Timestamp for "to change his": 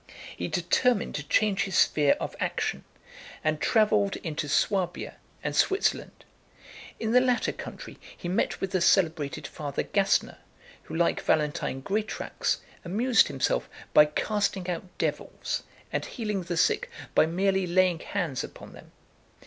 1.13-1.77